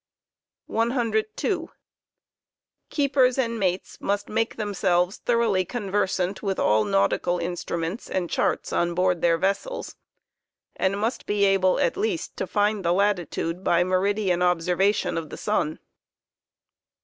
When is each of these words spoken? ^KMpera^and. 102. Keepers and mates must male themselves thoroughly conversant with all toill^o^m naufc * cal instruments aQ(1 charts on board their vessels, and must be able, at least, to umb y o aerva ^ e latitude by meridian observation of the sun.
^KMpera^and. 0.67 0.73
102. 1.35 1.69
Keepers 2.89 3.37
and 3.37 3.59
mates 3.59 3.99
must 4.01 4.29
male 4.29 4.47
themselves 4.57 5.17
thoroughly 5.17 5.63
conversant 5.63 6.41
with 6.41 6.57
all 6.57 6.85
toill^o^m 6.85 6.89
naufc 7.11 7.21
* 7.21 7.21
cal 7.23 7.37
instruments 7.37 8.09
aQ(1 8.09 8.27
charts 8.27 8.73
on 8.73 8.95
board 8.95 9.21
their 9.21 9.37
vessels, 9.37 9.95
and 10.75 10.97
must 10.99 11.27
be 11.27 11.45
able, 11.45 11.79
at 11.79 11.97
least, 11.97 12.35
to 12.37 12.47
umb 12.47 12.55
y 12.83 12.89
o 12.89 12.95
aerva 12.95 12.95
^ 12.95 12.95
e 12.95 12.95
latitude 12.97 13.63
by 13.63 13.83
meridian 13.83 14.41
observation 14.41 15.19
of 15.19 15.29
the 15.29 15.37
sun. 15.37 15.77